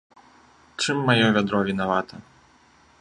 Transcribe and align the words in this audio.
Чым 0.85 0.97
маё 1.09 1.27
вядро 1.35 1.59
вінавата? 1.71 2.15